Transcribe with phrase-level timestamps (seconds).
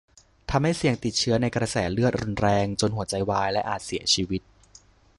[0.49, 4.41] ทำให้เสี่ยงติดเชื้อในกระแสเลือดรุนแรง จนหัวใจวาย และอาจเสียชีวิต